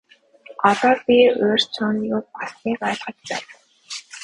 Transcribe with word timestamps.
Одоо 0.69 0.93
би 1.05 1.17
урьд 1.45 1.67
шөнө 1.75 2.01
юу 2.15 2.21
болсныг 2.35 2.79
ойлгож 2.89 3.17
байна. 3.29 3.45